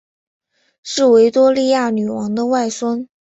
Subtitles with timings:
[0.81, 3.07] 是维多利亚女王的外孙。